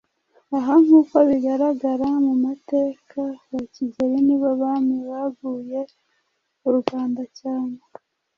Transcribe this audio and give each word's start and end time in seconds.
Aha 0.57 0.73
nk’uko 0.83 1.15
bigaragara 1.29 2.07
mu 2.25 2.33
mateka, 2.45 3.19
ba 3.49 3.61
Kigeli 3.73 4.17
nibo 4.27 4.49
bami 4.61 4.97
baguye 5.09 5.79
u 6.69 6.71
Rwanda 6.77 7.23
cyane, 7.39 7.77